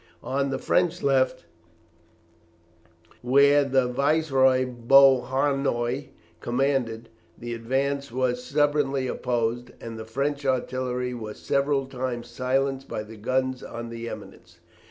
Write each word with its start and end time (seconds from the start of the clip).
On 0.23 0.49
the 0.49 0.57
French 0.57 1.03
left, 1.03 1.45
where 3.21 3.63
the 3.63 3.87
Viceroy 3.87 4.65
Beauharnois 4.65 6.07
commanded, 6.39 7.09
the 7.37 7.53
advance 7.53 8.11
was 8.11 8.43
stubbornly 8.43 9.05
opposed, 9.05 9.69
and 9.79 9.99
the 9.99 10.05
French 10.05 10.43
artillery 10.43 11.13
was 11.13 11.37
several 11.37 11.85
times 11.85 12.29
silenced 12.29 12.87
by 12.87 13.03
the 13.03 13.15
guns 13.15 13.61
on 13.61 13.89
the 13.89 14.09
eminence. 14.09 14.57